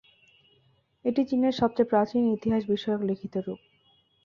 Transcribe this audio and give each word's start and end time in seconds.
এটি 1.05 1.21
চীনের 1.29 1.53
সবচেয়ে 1.53 1.89
প্রাচীন 1.91 2.23
ইতিহাস 2.35 2.61
বিষয়ক 2.69 3.01
লিখিত 3.09 3.33
রূপ। 3.37 3.59